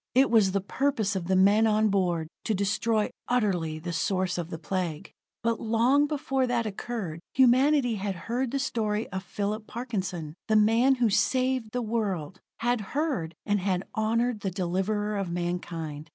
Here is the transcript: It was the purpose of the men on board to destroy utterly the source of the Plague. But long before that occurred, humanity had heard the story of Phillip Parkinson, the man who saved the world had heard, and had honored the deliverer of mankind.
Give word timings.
It 0.15 0.31
was 0.31 0.51
the 0.53 0.61
purpose 0.61 1.15
of 1.15 1.27
the 1.27 1.35
men 1.35 1.67
on 1.67 1.89
board 1.89 2.27
to 2.45 2.55
destroy 2.55 3.11
utterly 3.27 3.77
the 3.77 3.93
source 3.93 4.39
of 4.39 4.49
the 4.49 4.57
Plague. 4.57 5.13
But 5.43 5.59
long 5.61 6.07
before 6.07 6.47
that 6.47 6.65
occurred, 6.65 7.19
humanity 7.35 7.97
had 7.97 8.15
heard 8.25 8.49
the 8.49 8.57
story 8.57 9.07
of 9.09 9.21
Phillip 9.21 9.67
Parkinson, 9.67 10.33
the 10.47 10.55
man 10.55 10.95
who 10.95 11.11
saved 11.11 11.69
the 11.71 11.83
world 11.83 12.39
had 12.61 12.81
heard, 12.81 13.35
and 13.45 13.59
had 13.59 13.83
honored 13.93 14.39
the 14.39 14.49
deliverer 14.49 15.15
of 15.17 15.29
mankind. 15.29 16.09